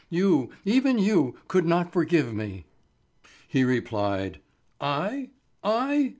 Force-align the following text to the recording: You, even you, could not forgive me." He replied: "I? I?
You, 0.09 0.49
even 0.65 0.97
you, 0.97 1.37
could 1.47 1.67
not 1.67 1.93
forgive 1.93 2.33
me." 2.33 2.65
He 3.47 3.63
replied: 3.63 4.39
"I? 4.79 5.29
I? 5.63 6.09